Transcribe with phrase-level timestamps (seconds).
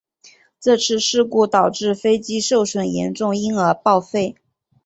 [0.59, 4.33] 这次事故导致飞机受损严重因而报废。